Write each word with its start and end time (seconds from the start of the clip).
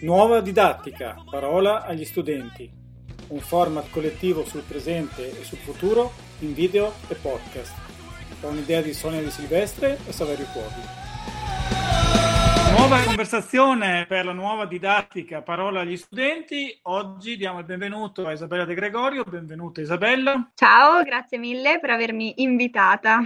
Nuova 0.00 0.40
didattica, 0.40 1.22
parola 1.30 1.84
agli 1.84 2.04
studenti. 2.04 2.70
Un 3.28 3.38
format 3.38 3.88
collettivo 3.90 4.44
sul 4.44 4.62
presente 4.62 5.40
e 5.40 5.44
sul 5.44 5.58
futuro 5.58 6.12
in 6.40 6.52
video 6.52 6.92
e 7.08 7.14
podcast. 7.14 7.72
È 8.40 8.46
un'idea 8.46 8.82
di 8.82 8.92
Sonia 8.92 9.22
Di 9.22 9.30
Silvestre 9.30 9.98
e 10.06 10.12
Saverio 10.12 10.46
Cuovi. 10.52 11.02
Nuova 12.76 13.00
conversazione 13.04 14.04
per 14.06 14.24
la 14.24 14.32
nuova 14.32 14.66
didattica, 14.66 15.40
parola 15.40 15.80
agli 15.80 15.96
studenti. 15.96 16.76
Oggi 16.82 17.36
diamo 17.36 17.60
il 17.60 17.64
benvenuto 17.64 18.26
a 18.26 18.32
Isabella 18.32 18.64
De 18.64 18.74
Gregorio. 18.74 19.22
Benvenuta 19.22 19.80
Isabella. 19.80 20.50
Ciao, 20.54 21.02
grazie 21.04 21.38
mille 21.38 21.78
per 21.80 21.90
avermi 21.90 22.42
invitata. 22.42 23.22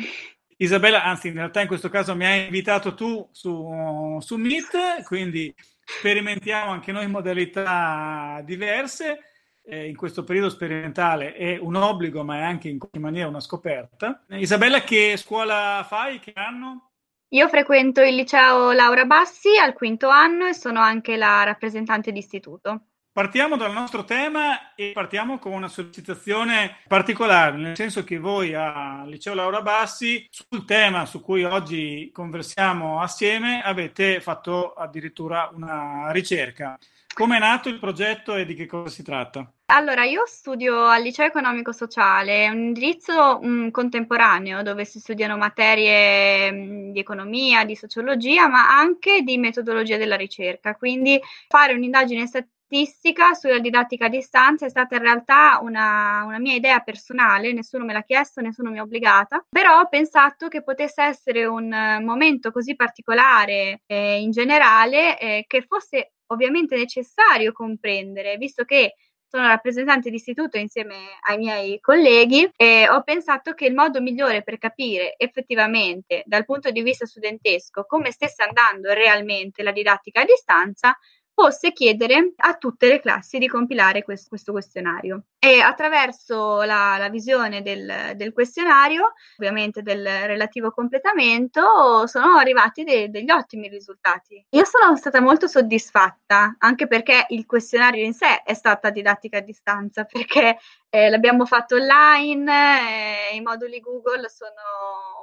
Isabella, 0.61 1.05
anzi 1.05 1.28
in 1.28 1.34
realtà 1.34 1.61
in 1.61 1.69
questo 1.69 1.89
caso 1.89 2.17
mi 2.17 2.27
hai 2.27 2.47
invitato 2.47 2.95
tu 2.95 3.28
su, 3.31 4.19
su 4.20 4.37
Meet, 4.37 5.05
quindi 5.05 5.55
sperimentiamo 5.56 6.73
anche 6.73 6.91
noi 6.91 7.06
modalità 7.06 8.41
diverse. 8.45 9.23
Eh, 9.64 9.86
in 9.86 9.95
questo 9.95 10.25
periodo 10.25 10.48
sperimentale 10.48 11.34
è 11.34 11.59
un 11.59 11.77
obbligo, 11.77 12.25
ma 12.25 12.39
è 12.39 12.42
anche 12.42 12.69
in 12.69 12.79
qualche 12.79 12.98
maniera 12.98 13.29
una 13.29 13.39
scoperta. 13.39 14.25
Isabella, 14.31 14.81
che 14.81 15.17
scuola 15.17 15.84
fai? 15.86 16.19
Che 16.19 16.33
anno? 16.34 16.91
Io 17.29 17.48
frequento 17.48 18.01
il 18.01 18.14
liceo 18.14 18.73
Laura 18.73 19.05
Bassi 19.05 19.56
al 19.59 19.75
quinto 19.75 20.09
anno 20.09 20.47
e 20.47 20.55
sono 20.55 20.81
anche 20.81 21.17
la 21.17 21.45
rappresentante 21.45 22.11
d'istituto. 22.11 22.81
Partiamo 23.19 23.56
dal 23.56 23.72
nostro 23.72 24.05
tema 24.05 24.77
e 24.77 24.92
partiamo 24.94 25.41
con 25.41 25.50
una 25.50 25.66
sollecitazione 25.66 26.77
particolare, 26.86 27.56
nel 27.56 27.74
senso 27.74 28.05
che 28.05 28.16
voi 28.16 28.55
al 28.55 29.08
Liceo 29.08 29.34
Laura 29.34 29.61
Bassi, 29.61 30.24
sul 30.30 30.64
tema 30.64 31.05
su 31.05 31.20
cui 31.20 31.42
oggi 31.42 32.11
conversiamo 32.12 33.00
assieme, 33.00 33.61
avete 33.61 34.20
fatto 34.20 34.72
addirittura 34.72 35.50
una 35.52 36.12
ricerca. 36.12 36.78
Come 37.12 37.39
è 37.39 37.41
nato 37.41 37.69
il 37.69 37.80
progetto 37.80 38.36
e 38.36 38.44
di 38.44 38.55
che 38.55 38.66
cosa 38.66 38.89
si 38.89 39.02
tratta? 39.02 39.52
Allora, 39.70 40.05
io 40.05 40.24
studio 40.24 40.86
al 40.86 41.02
liceo 41.02 41.27
economico 41.27 41.72
sociale, 41.72 42.48
un 42.48 42.58
indirizzo 42.58 43.38
mh, 43.38 43.48
mm, 43.66 43.69
contemporaneo 43.69 44.62
dove 44.62 44.86
si 44.86 44.98
studiano 44.98 45.36
materie 45.36 46.50
mh, 46.50 46.88
mm, 46.88 46.91
di 46.92 46.98
economia, 46.98 47.66
di 47.66 47.77
sociologia, 47.77 48.48
ma 48.48 48.66
anche 48.78 49.20
di 49.20 49.36
metodologia 49.36 49.98
della 49.98 50.16
ricerca. 50.16 50.74
Quindi 50.74 51.20
fare 51.48 51.74
un'indagine 51.74 52.27
statistica 52.27 53.34
sulla 53.34 53.58
didattica 53.58 54.06
a 54.06 54.08
distanza 54.08 54.64
è 54.64 54.70
stata 54.70 54.96
in 54.96 55.02
realtà 55.02 55.58
una, 55.61 56.24
una, 56.24 56.39
mia 56.39 56.55
idea 56.55 56.80
personale, 56.80 57.52
nessuno 57.52 57.84
me 57.84 57.92
l'ha 57.92 58.02
chiesto, 58.05 58.41
nessuno 58.41 58.70
mi 58.70 58.78
ha 58.78 58.83
obbligata, 58.83 59.44
però 59.50 59.80
ho 59.80 59.89
pensato 59.89 60.48
che 60.48 60.62
potesse 60.62 61.02
essere 61.02 61.44
un 61.44 61.69
momento 62.02 62.50
così 62.52 62.74
particolare 62.74 63.83
eh, 63.85 64.18
in 64.18 64.30
generale 64.30 65.18
eh, 65.18 65.45
che 65.46 65.61
fosse 65.61 66.12
ovviamente 66.30 66.77
necessario 66.77 67.52
comprendere, 67.52 68.36
visto 68.36 68.64
che 68.64 68.95
sono 69.28 69.46
rappresentante 69.46 70.08
di 70.08 70.16
istituto 70.16 70.56
insieme 70.56 70.96
ai 71.28 71.36
miei 71.36 71.80
colleghi 71.80 72.50
e 72.56 72.89
ho 72.89 73.02
pensato 73.02 73.52
che 73.52 73.66
il 73.66 73.74
modo 73.74 74.00
migliore 74.00 74.42
per 74.42 74.56
capire 74.56 75.14
effettivamente 75.18 76.22
dal 76.24 76.46
punto 76.46 76.70
di 76.70 76.83
vista 76.83 77.05
studentesco 77.05 77.84
come 77.84 78.11
stesse 78.11 78.42
andando 78.42 78.92
realmente 78.92 79.62
la 79.62 79.72
didattica 79.72 80.22
a 80.22 80.24
distanza 80.24 80.98
fosse 81.40 81.72
chiedere 81.72 82.32
a 82.38 82.56
tutte 82.56 82.88
le 82.88 82.98
classi 82.98 83.38
di 83.38 83.46
compilare 83.46 84.02
questo, 84.02 84.28
questo 84.28 84.50
questionario. 84.50 85.22
E 85.38 85.60
attraverso 85.60 86.62
la, 86.62 86.96
la 86.98 87.08
visione 87.08 87.62
del, 87.62 88.14
del, 88.16 88.32
questionario, 88.32 89.12
ovviamente 89.38 89.82
del 89.82 90.04
relativo 90.04 90.72
completamento, 90.72 92.08
sono 92.08 92.34
arrivati 92.34 92.82
de, 92.82 93.08
degli 93.08 93.30
ottimi 93.30 93.68
risultati. 93.68 94.44
Io 94.50 94.64
sono 94.64 94.96
stata 94.96 95.20
molto 95.20 95.46
soddisfatta, 95.46 96.56
anche 96.58 96.88
perché 96.88 97.26
il 97.28 97.46
questionario 97.46 98.05
in 98.05 98.14
sé 98.14 98.42
è 98.42 98.55
stata 98.55 98.90
didattica 98.90 99.38
a 99.38 99.42
distanza, 99.42 100.02
perché 100.10 100.58
eh, 100.90 101.08
l'abbiamo 101.08 101.46
fatto 101.46 101.76
online, 101.76 103.30
eh, 103.30 103.36
i 103.36 103.40
moduli 103.40 103.78
Google 103.78 104.28
sono 104.28 104.50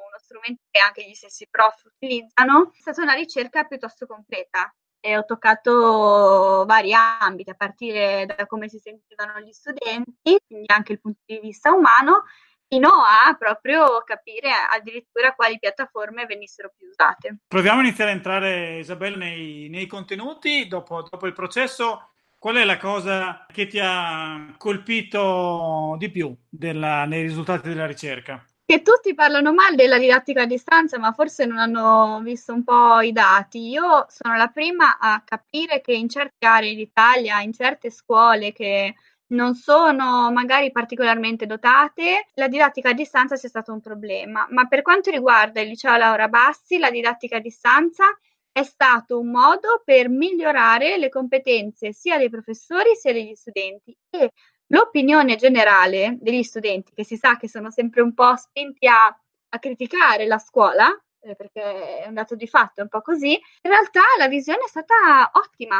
uno 0.08 0.18
strumento 0.18 0.62
che 0.72 0.80
anche 0.80 1.04
gli 1.06 1.14
stessi 1.14 1.46
prof 1.52 1.84
utilizzano. 1.94 2.72
È 2.74 2.80
stata 2.80 3.02
una 3.02 3.16
ricerca 3.16 3.66
piuttosto 3.66 4.06
completa 4.06 4.74
e 5.06 5.16
ho 5.16 5.24
toccato 5.24 6.64
vari 6.66 6.92
ambiti, 6.94 7.52
a 7.52 7.54
partire 7.54 8.26
da 8.26 8.48
come 8.48 8.68
si 8.68 8.80
sentivano 8.80 9.40
gli 9.40 9.52
studenti, 9.52 10.36
quindi 10.48 10.66
anche 10.74 10.94
il 10.94 11.00
punto 11.00 11.20
di 11.26 11.40
vista 11.40 11.72
umano, 11.72 12.24
fino 12.68 12.90
a 12.90 13.32
proprio 13.38 14.02
capire 14.04 14.50
addirittura 14.50 15.36
quali 15.36 15.60
piattaforme 15.60 16.26
venissero 16.26 16.74
più 16.76 16.88
usate. 16.88 17.38
Proviamo 17.48 17.82
a 17.82 17.84
iniziare 17.84 18.10
a 18.10 18.14
entrare, 18.16 18.80
Isabella, 18.80 19.18
nei, 19.18 19.70
nei 19.70 19.86
contenuti. 19.86 20.68
Dopo, 20.68 21.04
dopo 21.04 21.28
il 21.28 21.34
processo, 21.34 22.14
qual 22.40 22.56
è 22.56 22.64
la 22.64 22.78
cosa 22.78 23.46
che 23.54 23.68
ti 23.68 23.80
ha 23.80 24.56
colpito 24.58 25.96
di 26.00 26.10
più 26.10 26.36
della, 26.50 27.06
nei 27.06 27.22
risultati 27.22 27.70
della 27.70 27.86
ricerca? 27.86 28.44
Che 28.66 28.82
tutti 28.82 29.14
parlano 29.14 29.54
male 29.54 29.76
della 29.76 30.00
didattica 30.00 30.42
a 30.42 30.46
distanza, 30.46 30.98
ma 30.98 31.12
forse 31.12 31.46
non 31.46 31.60
hanno 31.60 32.20
visto 32.24 32.52
un 32.54 32.64
po' 32.64 33.00
i 33.02 33.12
dati. 33.12 33.70
Io 33.70 34.06
sono 34.10 34.36
la 34.36 34.48
prima 34.48 34.98
a 34.98 35.22
capire 35.24 35.82
che 35.82 35.94
in 35.94 36.10
certe 36.10 36.46
aree 36.46 36.74
d'Italia, 36.76 37.42
in 37.42 37.54
certe 37.54 37.92
scuole 37.92 38.52
che 38.54 38.96
non 39.28 39.56
sono 39.56 40.32
magari 40.32 40.72
particolarmente 40.72 41.46
dotate, 41.46 42.28
la 42.36 42.48
didattica 42.48 42.90
a 42.90 42.94
distanza 42.94 43.36
sia 43.36 43.50
stato 43.50 43.72
un 43.72 43.82
problema. 43.82 44.48
Ma 44.50 44.68
per 44.68 44.82
quanto 44.82 45.12
riguarda 45.12 45.62
il 45.62 45.70
liceo 45.70 45.96
Laura 45.96 46.28
Bassi, 46.28 46.80
la 46.80 46.90
didattica 46.90 47.38
a 47.38 47.40
distanza 47.40 48.06
è 48.52 48.64
stato 48.64 49.20
un 49.20 49.32
modo 49.32 49.82
per 49.84 50.10
migliorare 50.10 50.98
le 50.98 51.10
competenze 51.10 51.92
sia 51.94 52.18
dei 52.18 52.30
professori 52.30 52.96
sia 52.96 53.12
degli 53.14 53.36
studenti 53.36 53.96
e 54.10 54.32
L'opinione 54.68 55.36
generale 55.36 56.18
degli 56.20 56.44
studenti, 56.44 56.92
che 56.94 57.04
si 57.04 57.18
sa 57.18 57.38
che 57.38 57.48
sono 57.48 57.70
sempre 57.70 58.02
un 58.02 58.14
po' 58.14 58.36
spinti 58.36 58.88
a, 58.88 59.06
a 59.08 59.60
criticare 59.60 60.26
la 60.26 60.40
scuola, 60.40 60.88
eh, 61.22 61.36
perché 61.36 62.00
è 62.00 62.08
un 62.08 62.14
dato 62.14 62.36
di 62.36 62.48
fatto, 62.48 62.80
è 62.80 62.84
un 62.84 62.90
po' 62.90 63.02
così, 63.02 63.32
in 63.34 63.72
realtà 63.72 64.02
la 64.18 64.28
visione 64.28 64.64
è 64.66 64.68
stata 64.68 65.30
ottima. 65.34 65.78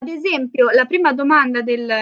Ad 0.00 0.08
esempio, 0.08 0.70
la 0.70 0.84
prima 0.84 1.12
domanda 1.12 1.60
del, 1.60 1.92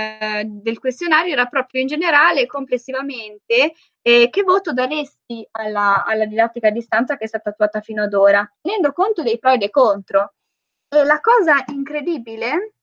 del 0.44 0.78
questionario 0.78 1.32
era 1.32 1.46
proprio 1.46 1.80
in 1.80 1.86
generale, 1.86 2.44
complessivamente, 2.44 3.72
eh, 4.02 4.28
che 4.28 4.42
voto 4.42 4.74
daresti 4.74 5.46
alla, 5.52 6.04
alla, 6.04 6.26
didattica 6.26 6.68
a 6.68 6.72
distanza 6.72 7.16
che 7.16 7.24
è 7.24 7.28
stata 7.28 7.50
attuata 7.50 7.80
fino 7.80 8.02
ad 8.02 8.12
ora, 8.12 8.46
tenendo 8.60 8.92
conto 8.92 9.22
dei 9.22 9.38
pro 9.38 9.52
e 9.52 9.56
dei 9.56 9.70
contro. 9.70 10.34
E 10.88 11.04
la 11.04 11.20
cosa 11.20 11.64
incredibile 11.68 12.74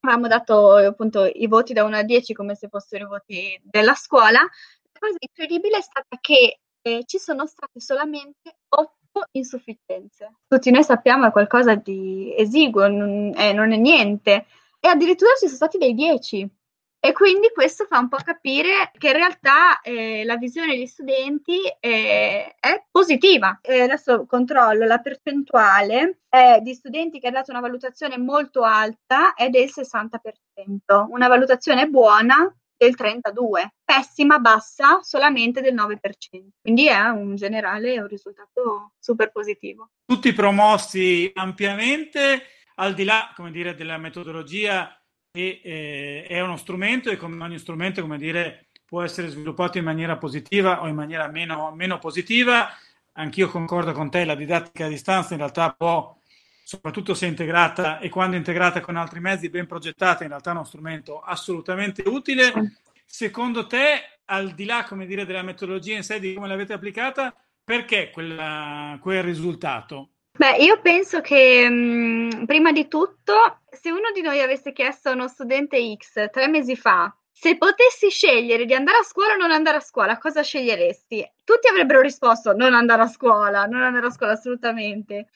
avevamo 0.00 0.28
dato 0.28 0.74
appunto 0.74 1.24
i 1.24 1.46
voti 1.46 1.72
da 1.72 1.84
1 1.84 1.96
a 1.96 2.02
10 2.02 2.32
come 2.34 2.54
se 2.54 2.68
fossero 2.68 3.04
i 3.04 3.08
voti 3.08 3.60
della 3.62 3.94
scuola. 3.94 4.40
La 4.40 4.98
cosa 4.98 5.16
incredibile 5.18 5.78
è 5.78 5.82
stata 5.82 6.16
che 6.20 6.60
eh, 6.82 7.02
ci 7.04 7.18
sono 7.18 7.46
state 7.46 7.80
solamente 7.80 8.58
8 8.68 8.92
insufficienze. 9.32 10.36
Tutti 10.46 10.70
noi 10.70 10.84
sappiamo 10.84 11.26
è 11.26 11.32
qualcosa 11.32 11.74
di 11.74 12.34
esiguo, 12.36 12.88
non 12.88 13.32
è, 13.34 13.52
non 13.52 13.72
è 13.72 13.76
niente. 13.76 14.46
E 14.80 14.88
addirittura 14.88 15.32
ci 15.32 15.46
sono 15.46 15.56
stati 15.56 15.78
dei 15.78 15.94
10. 15.94 16.48
E 17.00 17.12
quindi 17.12 17.50
questo 17.54 17.84
fa 17.84 17.98
un 17.98 18.08
po' 18.08 18.16
capire 18.16 18.90
che 18.98 19.08
in 19.08 19.12
realtà 19.12 19.80
eh, 19.82 20.24
la 20.24 20.36
visione 20.36 20.74
degli 20.74 20.86
studenti 20.86 21.60
eh, 21.78 22.56
è 22.58 22.84
positiva. 22.90 23.60
E 23.62 23.82
adesso 23.82 24.26
controllo 24.26 24.84
la 24.84 24.98
percentuale 24.98 26.22
eh, 26.28 26.60
di 26.60 26.74
studenti 26.74 27.20
che 27.20 27.28
hanno 27.28 27.36
dato 27.36 27.52
una 27.52 27.60
valutazione 27.60 28.18
molto 28.18 28.62
alta 28.62 29.34
è 29.34 29.48
del 29.48 29.70
60%, 29.72 31.06
una 31.08 31.28
valutazione 31.28 31.86
buona 31.86 32.52
del 32.76 32.94
32%, 32.96 33.66
pessima, 33.84 34.38
bassa 34.40 35.00
solamente 35.02 35.60
del 35.60 35.74
9%. 35.74 35.98
Quindi 36.60 36.88
è 36.88 37.08
un 37.08 37.36
generale 37.36 38.00
un 38.00 38.08
risultato 38.08 38.94
super 38.98 39.30
positivo. 39.30 39.90
Tutti 40.04 40.32
promossi 40.32 41.30
ampiamente, 41.34 42.42
al 42.76 42.94
di 42.94 43.04
là, 43.04 43.32
come 43.36 43.52
dire, 43.52 43.74
della 43.74 43.98
metodologia 43.98 44.92
e 45.30 45.60
eh, 45.62 46.24
è 46.26 46.40
uno 46.40 46.56
strumento 46.56 47.10
e 47.10 47.16
come 47.16 47.42
ogni 47.42 47.58
strumento, 47.58 48.00
come 48.00 48.18
dire, 48.18 48.68
può 48.84 49.02
essere 49.02 49.28
sviluppato 49.28 49.78
in 49.78 49.84
maniera 49.84 50.16
positiva 50.16 50.82
o 50.82 50.88
in 50.88 50.94
maniera 50.94 51.28
meno, 51.28 51.72
meno 51.74 51.98
positiva. 51.98 52.68
Anch'io 53.12 53.48
concordo 53.48 53.92
con 53.92 54.10
te, 54.10 54.24
la 54.24 54.34
didattica 54.34 54.86
a 54.86 54.88
distanza 54.88 55.34
in 55.34 55.40
realtà 55.40 55.72
può, 55.72 56.16
soprattutto 56.64 57.14
se 57.14 57.26
integrata 57.26 57.98
e 57.98 58.08
quando 58.08 58.36
integrata 58.36 58.80
con 58.80 58.96
altri 58.96 59.20
mezzi 59.20 59.50
ben 59.50 59.66
progettata, 59.66 60.22
in 60.22 60.30
realtà 60.30 60.50
è 60.50 60.54
uno 60.54 60.64
strumento 60.64 61.20
assolutamente 61.20 62.02
utile. 62.06 62.52
Secondo 63.04 63.66
te, 63.66 64.20
al 64.26 64.52
di 64.54 64.64
là, 64.64 64.84
come 64.84 65.06
dire, 65.06 65.26
della 65.26 65.42
metodologia 65.42 65.96
in 65.96 66.02
sé, 66.02 66.20
di 66.20 66.34
come 66.34 66.48
l'avete 66.48 66.72
applicata, 66.72 67.34
perché 67.64 68.10
quella, 68.10 68.98
quel 69.00 69.22
risultato? 69.22 70.12
Beh, 70.38 70.56
io 70.58 70.80
penso 70.80 71.20
che 71.20 71.68
mh, 71.68 72.44
prima 72.46 72.70
di 72.70 72.86
tutto, 72.86 73.60
se 73.70 73.90
uno 73.90 74.10
di 74.14 74.20
noi 74.22 74.40
avesse 74.40 74.72
chiesto 74.72 75.08
a 75.08 75.12
uno 75.12 75.26
studente 75.28 75.76
X 75.96 76.30
tre 76.30 76.46
mesi 76.48 76.76
fa 76.76 77.12
se 77.32 77.56
potessi 77.56 78.08
scegliere 78.08 78.64
di 78.64 78.74
andare 78.74 78.98
a 78.98 79.02
scuola 79.02 79.34
o 79.34 79.36
non 79.36 79.50
andare 79.52 79.76
a 79.78 79.80
scuola, 79.80 80.18
cosa 80.18 80.42
sceglieresti? 80.42 81.28
Tutti 81.44 81.68
avrebbero 81.68 82.00
risposto 82.00 82.52
non 82.52 82.74
andare 82.74 83.02
a 83.02 83.06
scuola, 83.06 83.64
non 83.66 83.82
andare 83.82 84.06
a 84.06 84.10
scuola 84.10 84.32
assolutamente. 84.32 85.28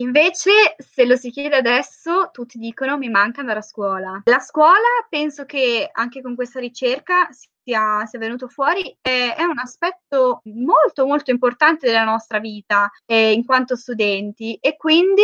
Invece, 0.00 0.76
se 0.78 1.04
lo 1.04 1.16
si 1.16 1.30
chiede 1.30 1.56
adesso, 1.56 2.30
tutti 2.32 2.56
dicono 2.58 2.96
mi 2.96 3.08
manca 3.08 3.40
andare 3.40 3.58
a 3.58 3.62
scuola. 3.62 4.22
La 4.24 4.38
scuola, 4.38 5.06
penso 5.08 5.44
che 5.44 5.88
anche 5.92 6.22
con 6.22 6.36
questa 6.36 6.60
ricerca 6.60 7.28
sia, 7.30 8.06
sia 8.06 8.18
venuto 8.18 8.46
fuori, 8.48 8.96
è, 9.00 9.34
è, 9.36 9.42
un 9.42 9.58
aspetto 9.58 10.40
molto 10.44 11.04
molto 11.04 11.32
importante 11.32 11.86
della 11.86 12.04
nostra 12.04 12.38
vita 12.38 12.88
eh, 13.06 13.32
in 13.32 13.44
quanto 13.44 13.74
studenti 13.74 14.56
e 14.60 14.76
quindi 14.76 15.22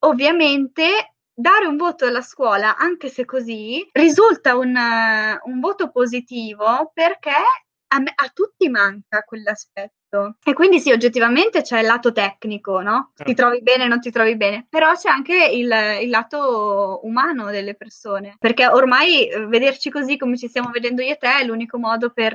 ovviamente 0.00 1.14
dare 1.32 1.66
un 1.66 1.76
voto 1.76 2.04
alla 2.04 2.20
scuola, 2.20 2.76
anche 2.76 3.08
se 3.08 3.24
così, 3.24 3.88
risulta 3.92 4.56
un, 4.56 4.76
un 5.44 5.60
voto 5.60 5.90
positivo 5.90 6.90
perché 6.92 7.30
a, 7.88 8.00
me, 8.00 8.12
a, 8.14 8.30
tutti 8.32 8.68
manca 8.68 9.22
quell'aspetto. 9.22 10.36
E 10.44 10.52
quindi 10.52 10.80
sì, 10.80 10.90
oggettivamente 10.90 11.62
c'è 11.62 11.80
il 11.80 11.86
lato 11.86 12.12
tecnico, 12.12 12.80
no? 12.80 13.12
Ti 13.14 13.24
certo. 13.24 13.42
trovi 13.42 13.62
bene, 13.62 13.86
non 13.86 14.00
ti 14.00 14.10
trovi 14.10 14.36
bene, 14.36 14.66
però 14.68 14.94
c'è 14.94 15.08
anche 15.10 15.46
il, 15.52 15.70
il 16.02 16.08
lato 16.08 17.00
umano 17.02 17.50
delle 17.50 17.74
persone, 17.74 18.36
perché 18.38 18.66
ormai 18.66 19.28
eh, 19.28 19.46
vederci 19.46 19.90
così 19.90 20.16
come 20.16 20.38
ci 20.38 20.48
stiamo 20.48 20.70
vedendo 20.70 21.02
io 21.02 21.12
e 21.12 21.16
te 21.16 21.40
è 21.40 21.44
l'unico 21.44 21.78
modo 21.78 22.10
per, 22.10 22.34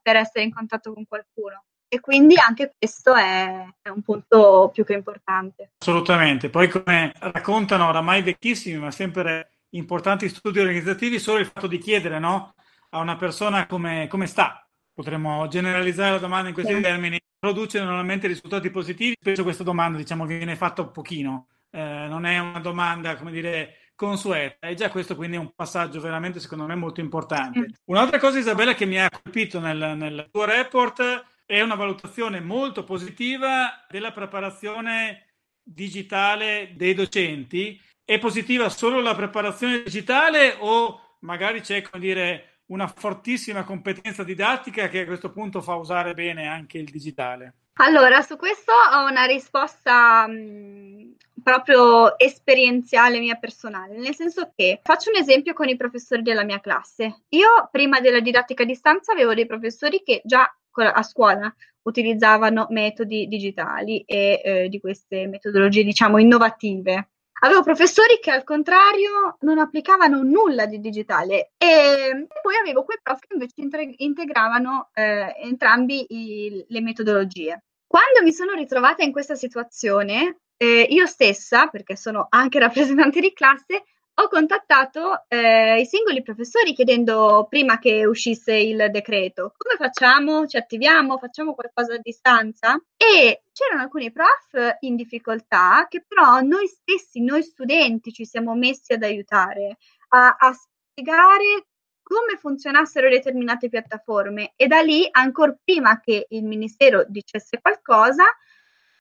per 0.00 0.16
essere 0.16 0.44
in 0.44 0.52
contatto 0.52 0.92
con 0.92 1.06
qualcuno. 1.06 1.64
E 1.92 1.98
quindi 1.98 2.36
anche 2.38 2.74
questo 2.78 3.14
è, 3.16 3.66
è, 3.82 3.88
un 3.88 4.02
punto 4.02 4.70
più 4.72 4.84
che 4.84 4.92
importante. 4.92 5.72
Assolutamente. 5.78 6.48
Poi 6.48 6.68
come 6.68 7.12
raccontano 7.18 7.88
oramai 7.88 8.22
vecchissimi, 8.22 8.78
ma 8.78 8.92
sempre 8.92 9.50
importanti 9.70 10.28
studi 10.28 10.60
organizzativi, 10.60 11.18
solo 11.18 11.40
il 11.40 11.46
fatto 11.46 11.66
di 11.66 11.78
chiedere 11.78 12.20
no, 12.20 12.54
a 12.90 12.98
una 12.98 13.16
persona 13.16 13.66
come, 13.66 14.06
come 14.08 14.26
sta, 14.26 14.64
potremmo 15.00 15.48
generalizzare 15.48 16.12
la 16.12 16.18
domanda 16.18 16.48
in 16.48 16.54
questi 16.54 16.74
sì. 16.74 16.80
termini, 16.80 17.18
produce 17.38 17.82
normalmente 17.82 18.26
risultati 18.26 18.70
positivi. 18.70 19.16
Spesso 19.18 19.42
questa 19.42 19.64
domanda 19.64 19.96
diciamo, 19.96 20.26
viene 20.26 20.56
fatta 20.56 20.82
un 20.82 20.90
pochino, 20.90 21.48
eh, 21.70 22.06
non 22.06 22.26
è 22.26 22.38
una 22.38 22.60
domanda, 22.60 23.16
come 23.16 23.30
dire, 23.30 23.76
consueta. 23.94 24.68
E 24.68 24.74
già 24.74 24.90
questo 24.90 25.16
quindi 25.16 25.36
è 25.36 25.40
un 25.40 25.52
passaggio 25.54 26.00
veramente, 26.00 26.38
secondo 26.38 26.66
me, 26.66 26.74
molto 26.74 27.00
importante. 27.00 27.60
Mm. 27.60 27.64
Un'altra 27.86 28.18
cosa, 28.18 28.38
Isabella, 28.38 28.74
che 28.74 28.84
mi 28.84 29.00
ha 29.00 29.08
colpito 29.10 29.58
nel, 29.58 29.94
nel 29.96 30.28
tuo 30.30 30.44
report 30.44 31.24
è 31.46 31.60
una 31.62 31.74
valutazione 31.74 32.40
molto 32.40 32.84
positiva 32.84 33.86
della 33.88 34.12
preparazione 34.12 35.28
digitale 35.62 36.74
dei 36.76 36.92
docenti. 36.92 37.80
È 38.04 38.18
positiva 38.18 38.68
solo 38.68 39.00
la 39.00 39.14
preparazione 39.14 39.82
digitale 39.82 40.56
o 40.58 41.16
magari 41.20 41.60
c'è, 41.62 41.80
come 41.82 42.02
dire, 42.02 42.49
una 42.70 42.86
fortissima 42.86 43.64
competenza 43.64 44.24
didattica 44.24 44.88
che 44.88 45.00
a 45.00 45.06
questo 45.06 45.30
punto 45.30 45.60
fa 45.60 45.74
usare 45.74 46.14
bene 46.14 46.46
anche 46.46 46.78
il 46.78 46.90
digitale? 46.90 47.54
Allora, 47.74 48.20
su 48.22 48.36
questo 48.36 48.72
ho 48.72 49.08
una 49.08 49.24
risposta 49.24 50.26
mh, 50.26 51.16
proprio 51.42 52.18
esperienziale 52.18 53.18
mia 53.20 53.36
personale, 53.36 53.96
nel 53.96 54.14
senso 54.14 54.52
che 54.54 54.80
faccio 54.82 55.10
un 55.10 55.16
esempio 55.16 55.54
con 55.54 55.68
i 55.68 55.76
professori 55.76 56.22
della 56.22 56.44
mia 56.44 56.60
classe. 56.60 57.22
Io 57.30 57.68
prima 57.70 58.00
della 58.00 58.20
didattica 58.20 58.64
a 58.64 58.66
distanza 58.66 59.12
avevo 59.12 59.34
dei 59.34 59.46
professori 59.46 60.02
che 60.04 60.20
già 60.24 60.52
a 60.72 61.02
scuola 61.02 61.52
utilizzavano 61.82 62.66
metodi 62.70 63.26
digitali 63.26 64.02
e 64.06 64.40
eh, 64.44 64.68
di 64.68 64.78
queste 64.78 65.26
metodologie, 65.26 65.82
diciamo, 65.82 66.18
innovative. 66.18 67.08
Avevo 67.42 67.62
professori 67.62 68.18
che 68.20 68.30
al 68.30 68.44
contrario 68.44 69.36
non 69.40 69.58
applicavano 69.58 70.22
nulla 70.22 70.66
di 70.66 70.78
digitale 70.78 71.52
e 71.56 72.26
poi 72.42 72.56
avevo 72.56 72.84
quei 72.84 72.98
prof 73.02 73.18
che 73.20 73.32
invece 73.32 73.94
integravano 73.96 74.90
eh, 74.92 75.34
entrambi 75.42 76.04
i, 76.08 76.64
le 76.68 76.80
metodologie. 76.82 77.64
Quando 77.86 78.22
mi 78.22 78.32
sono 78.32 78.52
ritrovata 78.52 79.02
in 79.02 79.12
questa 79.12 79.34
situazione, 79.34 80.40
eh, 80.58 80.86
io 80.90 81.06
stessa, 81.06 81.68
perché 81.68 81.96
sono 81.96 82.26
anche 82.28 82.58
rappresentante 82.58 83.20
di 83.20 83.32
classe, 83.32 83.84
ho 84.14 84.28
contattato 84.28 85.24
eh, 85.28 85.80
i 85.80 85.86
singoli 85.86 86.22
professori 86.22 86.74
chiedendo 86.74 87.46
prima 87.48 87.78
che 87.78 88.04
uscisse 88.04 88.54
il 88.54 88.88
decreto. 88.90 89.54
Come 89.56 89.76
facciamo, 89.76 90.46
ci 90.46 90.56
attiviamo, 90.56 91.18
facciamo 91.18 91.54
qualcosa 91.54 91.94
a 91.94 92.00
distanza? 92.02 92.74
E 92.96 93.42
c'erano 93.52 93.82
alcuni 93.82 94.12
prof 94.12 94.76
in 94.80 94.96
difficoltà 94.96 95.86
che 95.88 96.04
però 96.06 96.40
noi 96.40 96.66
stessi, 96.66 97.22
noi 97.22 97.42
studenti 97.42 98.12
ci 98.12 98.26
siamo 98.26 98.54
messi 98.54 98.92
ad 98.92 99.02
aiutare 99.02 99.78
a, 100.08 100.36
a 100.38 100.52
spiegare 100.52 101.66
come 102.02 102.36
funzionassero 102.36 103.08
determinate 103.08 103.68
piattaforme. 103.68 104.52
E 104.56 104.66
da 104.66 104.80
lì, 104.80 105.08
ancora 105.10 105.56
prima 105.62 106.00
che 106.00 106.26
il 106.28 106.44
Ministero 106.44 107.04
dicesse 107.06 107.60
qualcosa, 107.60 108.24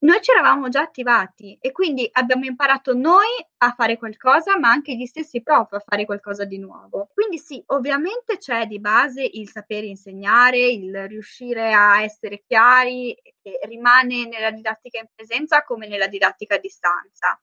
noi 0.02 0.22
ci 0.22 0.32
eravamo 0.32 0.70
già 0.70 0.82
attivati 0.82 1.58
e 1.60 1.72
quindi 1.74 2.08
abbiamo 2.14 2.46
imparato 2.46 2.94
noi 2.94 3.28
a 3.58 3.74
fare 3.76 3.98
qualcosa, 3.98 4.58
ma 4.58 4.70
anche 4.70 4.96
gli 4.96 5.06
stessi 5.06 5.42
prof 5.42 5.74
a 5.74 5.84
fare 5.86 6.06
qualcosa 6.06 6.46
di 6.46 6.58
nuovo. 6.58 7.10
Quindi 7.14 7.38
sì, 7.38 7.62
ovviamente 7.68 8.38
c'è 8.38 8.66
di 8.66 8.80
base 8.80 9.28
il 9.30 9.50
sapere 9.50 9.88
insegnare, 9.88 10.60
il 10.60 11.08
riuscire 11.08 11.74
a 11.74 12.02
essere 12.02 12.44
chiari, 12.48 13.14
che 13.42 13.60
rimane 13.64 14.26
nella 14.26 14.52
didattica 14.52 15.00
in 15.00 15.08
presenza 15.14 15.64
come 15.64 15.88
nella 15.88 16.08
didattica 16.08 16.56
a 16.56 16.60
distanza. 16.60 17.38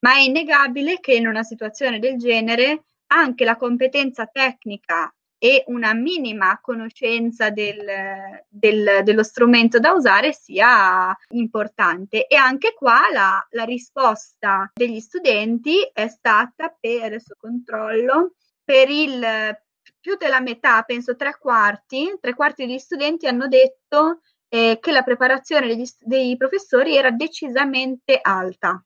Ma 0.00 0.14
è 0.14 0.20
innegabile 0.20 1.00
che 1.00 1.14
in 1.14 1.26
una 1.26 1.42
situazione 1.42 1.98
del 1.98 2.18
genere 2.18 2.84
anche 3.06 3.44
la 3.44 3.56
competenza 3.56 4.26
tecnica 4.26 5.14
e 5.44 5.64
una 5.66 5.92
minima 5.92 6.60
conoscenza 6.62 7.50
del, 7.50 7.84
del, 8.48 9.00
dello 9.02 9.24
strumento 9.24 9.80
da 9.80 9.90
usare 9.90 10.32
sia 10.32 11.12
importante. 11.30 12.28
E 12.28 12.36
anche 12.36 12.74
qua 12.74 13.08
la, 13.12 13.44
la 13.50 13.64
risposta 13.64 14.70
degli 14.72 15.00
studenti 15.00 15.80
è 15.92 16.06
stata, 16.06 16.72
per 16.78 17.02
adesso 17.02 17.34
controllo, 17.36 18.34
per 18.62 18.88
il 18.88 19.20
più 19.98 20.16
della 20.16 20.40
metà, 20.40 20.80
penso 20.82 21.16
tre 21.16 21.36
quarti, 21.36 22.16
tre 22.20 22.34
quarti 22.34 22.64
degli 22.64 22.78
studenti 22.78 23.26
hanno 23.26 23.48
detto 23.48 24.20
eh, 24.48 24.78
che 24.80 24.92
la 24.92 25.02
preparazione 25.02 25.66
degli, 25.66 25.88
dei 25.98 26.36
professori 26.36 26.96
era 26.96 27.10
decisamente 27.10 28.16
alta 28.22 28.80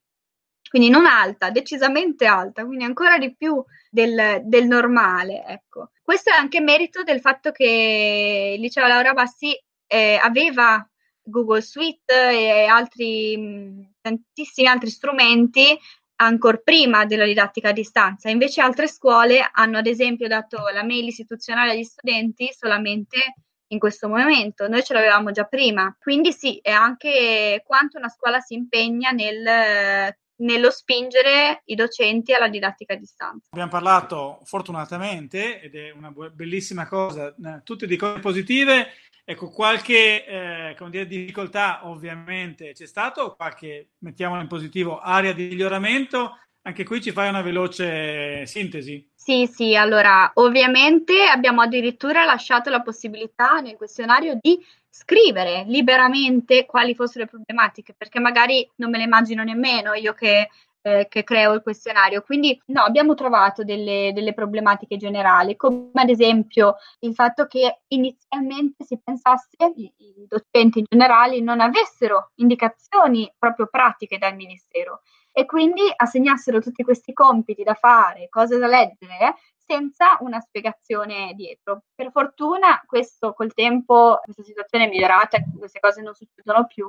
quindi 0.68 0.88
non 0.88 1.06
alta, 1.06 1.50
decisamente 1.50 2.26
alta, 2.26 2.64
quindi 2.64 2.84
ancora 2.84 3.18
di 3.18 3.34
più 3.34 3.62
del, 3.90 4.42
del 4.44 4.66
normale. 4.66 5.44
Ecco. 5.46 5.90
Questo 6.02 6.30
è 6.30 6.36
anche 6.36 6.60
merito 6.60 7.02
del 7.02 7.20
fatto 7.20 7.50
che 7.50 8.54
il 8.56 8.60
liceo 8.60 8.86
Laura 8.86 9.12
Bassi 9.12 9.52
eh, 9.86 10.18
aveva 10.20 10.88
Google 11.22 11.62
Suite 11.62 12.12
e 12.30 12.64
altri, 12.64 13.92
tantissimi 14.00 14.68
altri 14.68 14.90
strumenti 14.90 15.78
ancora 16.18 16.56
prima 16.58 17.04
della 17.04 17.24
didattica 17.24 17.70
a 17.70 17.72
distanza. 17.72 18.30
Invece 18.30 18.60
altre 18.60 18.88
scuole 18.88 19.48
hanno 19.52 19.78
ad 19.78 19.86
esempio 19.86 20.28
dato 20.28 20.58
la 20.72 20.84
mail 20.84 21.06
istituzionale 21.06 21.72
agli 21.72 21.84
studenti 21.84 22.50
solamente 22.52 23.34
in 23.68 23.78
questo 23.80 24.08
momento, 24.08 24.68
noi 24.68 24.84
ce 24.84 24.94
l'avevamo 24.94 25.32
già 25.32 25.44
prima. 25.44 25.94
Quindi 25.98 26.32
sì, 26.32 26.58
è 26.62 26.70
anche 26.70 27.62
quanto 27.66 27.98
una 27.98 28.08
scuola 28.08 28.38
si 28.40 28.54
impegna 28.54 29.10
nel 29.10 30.14
nello 30.38 30.70
spingere 30.70 31.62
i 31.66 31.74
docenti 31.74 32.32
alla 32.32 32.48
didattica 32.48 32.94
a 32.94 32.96
distanza. 32.96 33.48
Abbiamo 33.50 33.70
parlato 33.70 34.40
fortunatamente, 34.44 35.60
ed 35.60 35.74
è 35.74 35.90
una 35.90 36.12
bellissima 36.32 36.86
cosa, 36.86 37.28
eh, 37.28 37.60
tutte 37.64 37.86
di 37.86 37.96
cose 37.96 38.20
positive. 38.20 38.88
Ecco, 39.24 39.50
qualche 39.50 40.24
eh, 40.24 40.76
dire, 40.88 41.06
difficoltà 41.06 41.88
ovviamente 41.88 42.72
c'è 42.72 42.86
stato, 42.86 43.34
qualche, 43.34 43.90
mettiamola 43.98 44.40
in 44.40 44.46
positivo, 44.46 45.00
area 45.00 45.32
di 45.32 45.48
miglioramento. 45.48 46.38
Anche 46.66 46.82
qui 46.82 47.00
ci 47.00 47.12
fai 47.12 47.28
una 47.28 47.42
veloce 47.42 48.44
sintesi. 48.44 49.08
Sì, 49.14 49.46
sì, 49.46 49.76
allora 49.76 50.28
ovviamente 50.34 51.22
abbiamo 51.22 51.60
addirittura 51.60 52.24
lasciato 52.24 52.70
la 52.70 52.82
possibilità 52.82 53.60
nel 53.60 53.76
questionario 53.76 54.36
di 54.40 54.58
scrivere 54.90 55.62
liberamente 55.68 56.66
quali 56.66 56.96
fossero 56.96 57.24
le 57.24 57.30
problematiche, 57.30 57.94
perché 57.96 58.18
magari 58.18 58.68
non 58.76 58.90
me 58.90 58.98
le 58.98 59.04
immagino 59.04 59.44
nemmeno 59.44 59.92
io 59.94 60.12
che 60.12 60.48
eh, 60.86 61.06
che 61.08 61.24
creo 61.24 61.52
il 61.52 61.62
questionario. 61.62 62.22
Quindi 62.22 62.60
no, 62.66 62.82
abbiamo 62.82 63.14
trovato 63.14 63.64
delle, 63.64 64.12
delle, 64.12 64.34
problematiche 64.34 64.96
generali, 64.96 65.56
come 65.56 65.90
ad 65.94 66.08
esempio 66.08 66.76
il 67.00 67.12
fatto 67.12 67.46
che 67.46 67.80
inizialmente 67.88 68.84
si 68.84 68.98
pensasse 69.02 69.56
i, 69.74 69.92
i 69.96 70.26
docenti 70.28 70.78
in 70.78 70.84
generale 70.88 71.40
non 71.40 71.60
avessero 71.60 72.30
indicazioni 72.36 73.32
proprio 73.36 73.66
pratiche 73.66 74.18
dal 74.18 74.36
Ministero 74.36 75.02
e 75.38 75.44
quindi 75.44 75.82
assegnassero 75.94 76.60
tutti 76.60 76.82
questi 76.82 77.12
compiti 77.12 77.62
da 77.62 77.74
fare, 77.74 78.30
cose 78.30 78.56
da 78.56 78.66
leggere, 78.66 79.34
senza 79.54 80.16
una 80.20 80.40
spiegazione 80.40 81.34
dietro. 81.34 81.82
Per 81.94 82.10
fortuna 82.10 82.82
questo 82.86 83.34
col 83.34 83.52
tempo, 83.52 84.18
questa 84.24 84.42
situazione 84.42 84.86
è 84.86 84.88
migliorata, 84.88 85.36
queste 85.58 85.78
cose 85.78 86.00
non 86.00 86.14
succedono 86.14 86.64
più, 86.64 86.88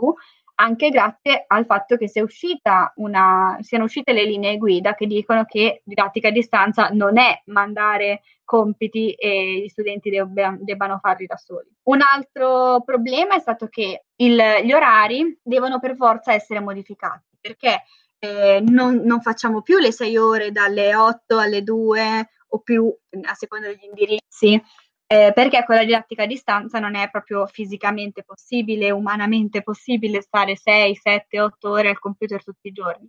anche 0.59 0.89
grazie 0.89 1.43
al 1.45 1.65
fatto 1.65 1.97
che 1.97 2.09
una, 2.95 3.57
siano 3.59 3.83
uscite 3.83 4.13
le 4.13 4.23
linee 4.23 4.57
guida 4.57 4.95
che 4.95 5.07
dicono 5.07 5.43
che 5.43 5.81
didattica 5.83 6.29
a 6.29 6.31
distanza 6.31 6.87
non 6.87 7.17
è 7.17 7.41
mandare 7.47 8.21
compiti 8.45 9.11
e 9.11 9.59
gli 9.59 9.67
studenti 9.67 10.09
debba, 10.09 10.55
debbano 10.57 10.99
farli 10.99 11.25
da 11.25 11.35
soli. 11.35 11.67
Un 11.83 11.99
altro 12.01 12.81
problema 12.85 13.35
è 13.35 13.39
stato 13.39 13.67
che 13.67 14.05
il, 14.15 14.41
gli 14.63 14.71
orari 14.71 15.37
devono 15.43 15.81
per 15.81 15.97
forza 15.97 16.31
essere 16.31 16.61
modificati 16.61 17.25
perché 17.47 17.83
eh, 18.19 18.61
non, 18.65 19.01
non, 19.03 19.21
facciamo 19.21 19.61
più 19.61 19.77
le 19.77 19.91
sei 19.91 20.17
ore 20.17 20.51
dalle 20.51 20.95
8 20.95 21.37
alle 21.37 21.63
2 21.63 22.29
o 22.49 22.59
più 22.59 22.93
a 23.23 23.33
seconda 23.33 23.67
degli 23.67 23.83
indirizzi, 23.83 24.61
eh, 25.05 25.31
perché 25.33 25.63
con 25.65 25.75
la 25.75 25.83
didattica 25.83 26.23
a 26.23 26.27
distanza 26.27 26.79
non 26.79 26.95
è 26.95 27.09
proprio 27.09 27.45
fisicamente 27.47 28.23
possibile, 28.23 28.91
umanamente 28.91 29.61
possibile 29.61 30.21
stare 30.21 30.55
6, 30.55 30.95
7, 30.95 31.39
8 31.41 31.69
ore 31.69 31.89
al 31.89 31.99
computer 31.99 32.43
tutti 32.43 32.67
i 32.67 32.71
giorni. 32.71 33.07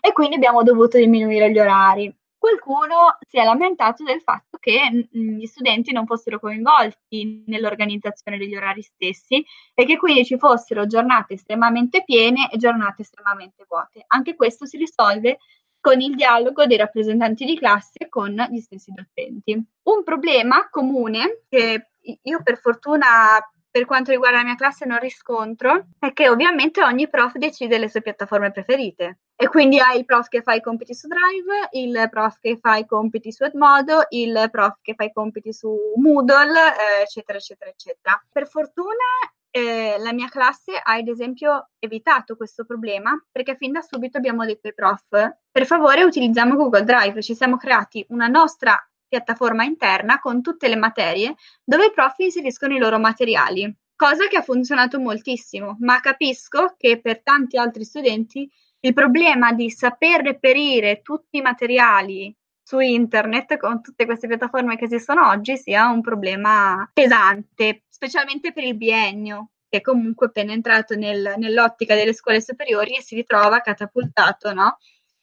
E 0.00 0.12
quindi 0.12 0.36
abbiamo 0.36 0.62
dovuto 0.62 0.98
diminuire 0.98 1.50
gli 1.50 1.58
orari. 1.58 2.14
Qualcuno 2.38 3.18
si 3.28 3.38
è 3.38 3.44
lamentato 3.44 4.04
del 4.04 4.20
fatto 4.20 4.58
che 4.58 5.08
gli 5.10 5.44
studenti 5.46 5.92
non 5.92 6.06
fossero 6.06 6.38
coinvolti 6.38 7.42
nell'organizzazione 7.46 8.38
degli 8.38 8.54
orari 8.54 8.80
stessi 8.80 9.44
e 9.74 9.84
che 9.84 9.96
quindi 9.96 10.24
ci 10.24 10.38
fossero 10.38 10.86
giornate 10.86 11.34
estremamente 11.34 12.04
piene 12.04 12.48
e 12.50 12.56
giornate 12.56 13.02
estremamente 13.02 13.64
vuote. 13.68 14.04
Anche 14.06 14.36
questo 14.36 14.66
si 14.66 14.76
risolve 14.76 15.38
con 15.80 16.00
il 16.00 16.14
dialogo 16.14 16.64
dei 16.66 16.76
rappresentanti 16.76 17.44
di 17.44 17.58
classe 17.58 18.08
con 18.08 18.32
gli 18.50 18.60
stessi 18.60 18.92
docenti. 18.92 19.52
Un 19.54 20.04
problema 20.04 20.68
comune 20.70 21.42
che 21.48 21.90
io 22.22 22.42
per 22.42 22.58
fortuna 22.58 23.38
per 23.70 23.84
quanto 23.84 24.10
riguarda 24.10 24.38
la 24.38 24.44
mia 24.44 24.54
classe 24.54 24.86
non 24.86 24.98
riscontro 24.98 25.86
è 25.98 26.12
che 26.12 26.28
ovviamente 26.28 26.82
ogni 26.82 27.08
prof 27.08 27.34
decide 27.36 27.78
le 27.78 27.88
sue 27.88 28.02
piattaforme 28.02 28.50
preferite 28.50 29.18
e 29.36 29.48
quindi 29.48 29.78
hai 29.78 29.98
il 29.98 30.04
prof 30.04 30.28
che 30.28 30.42
fa 30.42 30.54
i 30.54 30.60
compiti 30.60 30.94
su 30.94 31.06
Drive, 31.06 31.68
il 31.72 32.08
prof 32.10 32.38
che 32.40 32.56
fa 32.56 32.76
i 32.76 32.86
compiti 32.86 33.30
su 33.30 33.44
Edmodo, 33.44 34.06
il 34.10 34.48
prof 34.50 34.78
che 34.82 34.94
fa 34.94 35.04
i 35.04 35.12
compiti 35.12 35.52
su 35.52 35.76
Moodle, 35.96 36.58
eh, 36.58 37.02
eccetera, 37.02 37.38
eccetera, 37.38 37.70
eccetera. 37.70 38.24
Per 38.32 38.48
fortuna 38.48 39.04
eh, 39.50 39.96
la 39.98 40.12
mia 40.12 40.28
classe 40.28 40.72
ha 40.76 40.94
ad 40.94 41.08
esempio 41.08 41.68
evitato 41.78 42.36
questo 42.36 42.64
problema 42.64 43.12
perché 43.30 43.56
fin 43.56 43.72
da 43.72 43.80
subito 43.80 44.18
abbiamo 44.18 44.44
detto 44.44 44.68
ai 44.68 44.74
prof 44.74 45.06
per 45.50 45.66
favore 45.66 46.02
utilizziamo 46.02 46.54
Google 46.54 46.84
Drive, 46.84 47.22
ci 47.22 47.34
siamo 47.34 47.56
creati 47.56 48.04
una 48.10 48.26
nostra 48.26 48.76
piattaforma 49.08 49.64
interna 49.64 50.20
con 50.20 50.42
tutte 50.42 50.68
le 50.68 50.76
materie 50.76 51.34
dove 51.64 51.86
i 51.86 51.92
prof 51.92 52.18
inseriscono 52.18 52.74
i 52.74 52.78
loro 52.78 52.98
materiali, 52.98 53.74
cosa 53.96 54.28
che 54.28 54.36
ha 54.36 54.42
funzionato 54.42 55.00
moltissimo, 55.00 55.76
ma 55.80 56.00
capisco 56.00 56.74
che 56.76 57.00
per 57.00 57.22
tanti 57.22 57.56
altri 57.56 57.84
studenti 57.84 58.48
il 58.80 58.92
problema 58.92 59.52
di 59.52 59.70
saper 59.70 60.22
reperire 60.22 61.00
tutti 61.02 61.38
i 61.38 61.42
materiali 61.42 62.34
su 62.62 62.78
internet 62.78 63.56
con 63.56 63.80
tutte 63.80 64.04
queste 64.04 64.28
piattaforme 64.28 64.76
che 64.76 64.84
esistono 64.84 65.26
oggi 65.28 65.56
sia 65.56 65.88
un 65.88 66.02
problema 66.02 66.88
pesante, 66.92 67.84
specialmente 67.88 68.52
per 68.52 68.62
il 68.62 68.76
biennio, 68.76 69.52
che 69.68 69.80
comunque 69.80 70.26
appena 70.26 70.52
entrato 70.52 70.94
nel, 70.94 71.34
nell'ottica 71.38 71.94
delle 71.94 72.12
scuole 72.12 72.40
superiori 72.40 72.96
e 72.96 73.02
si 73.02 73.14
ritrova 73.14 73.60
catapultato 73.60 74.52
no? 74.52 74.78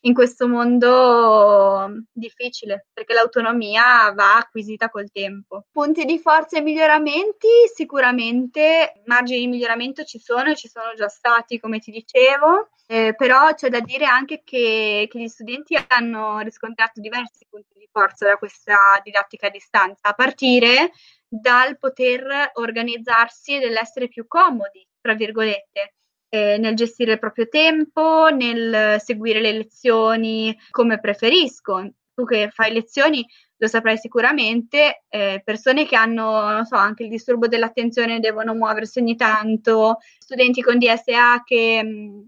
In 0.05 0.13
questo 0.13 0.47
mondo 0.47 2.03
difficile, 2.11 2.87
perché 2.93 3.13
l'autonomia 3.13 4.11
va 4.13 4.37
acquisita 4.37 4.89
col 4.89 5.11
tempo. 5.11 5.65
Punti 5.71 6.05
di 6.05 6.19
forza 6.19 6.57
e 6.57 6.61
miglioramenti, 6.61 7.47
sicuramente 7.73 9.01
margini 9.05 9.41
di 9.41 9.47
miglioramento 9.47 10.03
ci 10.03 10.19
sono 10.19 10.51
e 10.51 10.55
ci 10.55 10.67
sono 10.67 10.93
già 10.95 11.07
stati, 11.07 11.59
come 11.59 11.79
ti 11.79 11.91
dicevo, 11.91 12.69
eh, 12.87 13.15
però 13.17 13.51
c'è 13.55 13.69
da 13.69 13.79
dire 13.79 14.05
anche 14.05 14.41
che, 14.43 15.07
che, 15.09 15.19
gli 15.19 15.27
studenti 15.27 15.75
hanno 15.87 16.39
riscontrato 16.39 17.01
diversi 17.01 17.47
punti 17.49 17.79
di 17.79 17.89
forza 17.91 18.27
da 18.27 18.37
questa 18.37 18.77
didattica 19.03 19.47
a 19.47 19.51
distanza, 19.51 20.09
a 20.09 20.13
partire 20.13 20.91
dal 21.27 21.79
poter 21.79 22.51
organizzarsi 22.53 23.55
e 23.55 23.59
dell'essere 23.59 24.07
più 24.07 24.27
comodi, 24.27 24.87
tra 25.01 25.15
virgolette 25.15 25.95
eh, 26.29 26.57
nel 26.57 26.75
gestire 26.75 27.13
il 27.13 27.19
proprio 27.19 27.47
tempo, 27.47 28.29
nel 28.29 28.99
seguire 28.99 29.41
le 29.41 29.51
lezioni 29.51 30.57
come 30.71 30.99
preferisco. 30.99 31.89
Tu 32.13 32.23
che 32.25 32.49
fai 32.51 32.71
lezioni 32.73 33.25
lo 33.57 33.67
saprai 33.67 33.97
sicuramente, 33.97 35.03
eh, 35.07 35.41
persone 35.43 35.85
che 35.85 35.95
hanno, 35.95 36.63
so, 36.65 36.75
anche 36.75 37.03
il 37.03 37.09
disturbo 37.09 37.47
dell'attenzione 37.47 38.19
devono 38.19 38.53
muoversi 38.53 38.99
ogni 38.99 39.15
tanto, 39.15 39.99
studenti 40.17 40.61
con 40.61 40.77
DSA 40.77 41.43
che, 41.43 41.81
mm, 41.83 42.21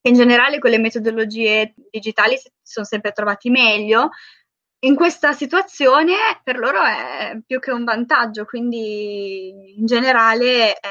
che 0.00 0.08
in 0.10 0.14
generale 0.14 0.58
con 0.58 0.70
le 0.70 0.78
metodologie 0.78 1.74
digitali 1.90 2.36
si 2.36 2.50
sono 2.62 2.86
sempre 2.86 3.12
trovati 3.12 3.50
meglio. 3.50 4.10
In 4.80 4.94
questa 4.94 5.32
situazione 5.32 6.14
per 6.44 6.58
loro 6.58 6.82
è 6.84 7.38
più 7.44 7.58
che 7.58 7.72
un 7.72 7.84
vantaggio, 7.84 8.44
quindi 8.44 9.74
in 9.76 9.86
generale 9.86 10.74
è 10.74 10.88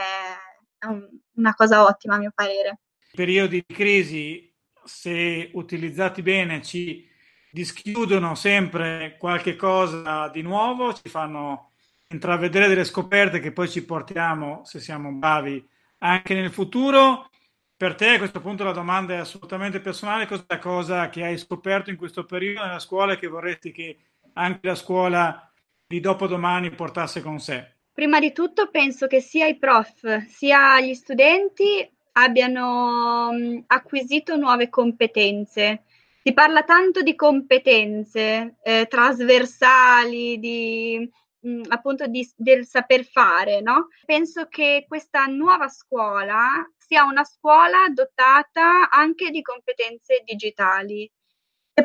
un, 0.86 1.08
una 1.36 1.54
cosa 1.54 1.84
ottima 1.84 2.16
a 2.16 2.20
mio 2.20 2.32
parere. 2.34 2.80
Periodi 3.14 3.64
di 3.66 3.74
crisi, 3.74 4.54
se 4.84 5.50
utilizzati 5.54 6.22
bene, 6.22 6.62
ci 6.62 7.08
dischiudono 7.52 8.36
sempre 8.36 9.16
qualche 9.18 9.56
cosa 9.56 10.28
di 10.30 10.42
nuovo, 10.42 10.94
ci 10.94 11.10
fanno 11.10 11.72
intravedere 12.10 12.68
delle 12.68 12.86
scoperte 12.86 13.40
che 13.40 13.52
poi 13.52 13.70
ci 13.70 13.84
portiamo, 13.84 14.64
se 14.64 14.80
siamo 14.80 15.12
bravi, 15.12 15.66
anche 16.00 16.34
nel 16.36 16.52
futuro. 16.52 17.30
Per 17.76 17.96
te 17.96 18.10
a 18.10 18.18
questo 18.18 18.42
punto 18.42 18.64
la 18.64 18.72
domanda 18.72 19.14
è 19.14 19.18
assolutamente 19.18 19.80
personale, 19.80 20.26
cos'è 20.26 20.46
la 20.48 20.60
cosa 20.60 21.10
che 21.10 21.24
hai 21.24 21.38
scoperto 21.38 21.90
in 21.90 21.96
questo 21.96 22.26
periodo 22.26 22.66
nella 22.66 22.80
scuola 22.80 23.14
e 23.14 23.20
che 23.20 23.28
vorresti 23.28 23.72
che 23.72 23.98
anche 24.34 24.68
la 24.68 24.76
scuola 24.76 25.52
di 25.86 26.00
dopodomani 26.00 26.72
portasse 26.72 27.22
con 27.22 27.40
sé? 27.40 27.77
Prima 27.98 28.20
di 28.20 28.32
tutto 28.32 28.70
penso 28.70 29.08
che 29.08 29.22
sia 29.22 29.48
i 29.48 29.58
prof 29.58 30.28
sia 30.28 30.80
gli 30.80 30.94
studenti 30.94 31.84
abbiano 32.12 33.32
mh, 33.32 33.64
acquisito 33.66 34.36
nuove 34.36 34.70
competenze. 34.70 35.82
Si 36.22 36.32
parla 36.32 36.62
tanto 36.62 37.02
di 37.02 37.16
competenze 37.16 38.58
eh, 38.62 38.86
trasversali, 38.88 40.38
di, 40.38 41.10
mh, 41.40 41.62
appunto 41.70 42.06
di, 42.06 42.24
del 42.36 42.68
saper 42.68 43.04
fare, 43.04 43.62
no? 43.62 43.88
Penso 44.06 44.46
che 44.48 44.86
questa 44.88 45.26
nuova 45.26 45.68
scuola 45.68 46.70
sia 46.78 47.04
una 47.04 47.24
scuola 47.24 47.88
dotata 47.92 48.92
anche 48.92 49.32
di 49.32 49.42
competenze 49.42 50.22
digitali 50.24 51.12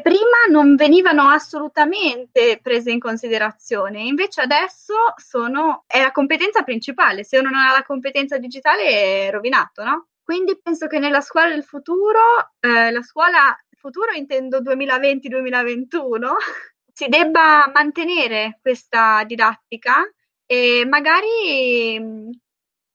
prima 0.01 0.47
non 0.49 0.75
venivano 0.75 1.29
assolutamente 1.29 2.59
prese 2.63 2.91
in 2.91 2.99
considerazione, 2.99 4.01
invece 4.01 4.41
adesso 4.41 4.95
sono, 5.17 5.85
è 5.87 6.01
la 6.01 6.13
competenza 6.13 6.63
principale, 6.63 7.25
se 7.25 7.39
uno 7.39 7.51
non 7.51 7.59
ha 7.59 7.73
la 7.73 7.83
competenza 7.83 8.39
digitale 8.39 9.27
è 9.27 9.31
rovinato, 9.31 9.85
no? 9.85 10.07
Quindi 10.23 10.59
penso 10.63 10.87
che 10.87 10.99
nella 10.99 11.21
scuola 11.21 11.49
del 11.49 11.65
futuro, 11.65 12.21
eh, 12.61 12.91
la 12.91 13.03
scuola 13.03 13.55
futuro 13.83 14.13
intendo 14.13 14.61
2020-2021, 14.61 16.37
si 16.93 17.09
debba 17.09 17.71
mantenere 17.75 18.59
questa 18.63 19.25
didattica 19.25 20.09
e 20.47 20.85
magari 20.87 21.99
mm, 21.99 22.31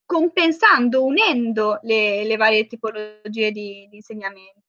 compensando, 0.06 1.04
unendo 1.04 1.80
le, 1.84 2.24
le 2.24 2.38
varie 2.38 2.66
tipologie 2.66 3.51
di, 3.51 3.88
di 3.89 3.98
insegnamento 3.98 4.66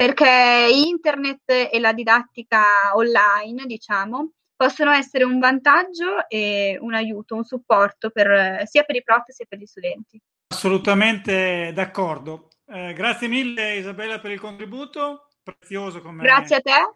perché 0.00 0.66
internet 0.72 1.42
e 1.70 1.78
la 1.78 1.92
didattica 1.92 2.94
online, 2.94 3.66
diciamo, 3.66 4.32
possono 4.56 4.92
essere 4.92 5.24
un 5.24 5.38
vantaggio 5.38 6.26
e 6.26 6.78
un 6.80 6.94
aiuto, 6.94 7.34
un 7.34 7.44
supporto 7.44 8.08
per, 8.08 8.62
sia 8.64 8.82
per 8.84 8.96
i 8.96 9.02
prof 9.02 9.28
sia 9.28 9.44
per 9.46 9.58
gli 9.58 9.66
studenti. 9.66 10.18
Assolutamente 10.54 11.72
d'accordo. 11.74 12.48
Eh, 12.66 12.94
grazie 12.94 13.28
mille 13.28 13.76
Isabella 13.76 14.18
per 14.20 14.30
il 14.30 14.40
contributo, 14.40 15.28
prezioso 15.42 16.00
come 16.00 16.22
Grazie 16.22 16.56
a 16.56 16.60
te. 16.60 16.94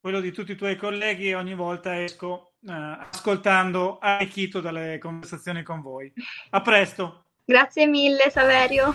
Quello 0.00 0.20
di 0.20 0.32
tutti 0.32 0.52
i 0.52 0.56
tuoi 0.56 0.76
colleghi 0.76 1.34
ogni 1.34 1.54
volta 1.54 2.02
esco 2.02 2.54
eh, 2.66 2.72
ascoltando 2.72 3.98
arricchito 3.98 4.60
dalle 4.60 4.96
conversazioni 4.96 5.62
con 5.62 5.82
voi. 5.82 6.10
A 6.50 6.62
presto. 6.62 7.26
Grazie 7.44 7.86
mille 7.86 8.30
Saverio. 8.30 8.94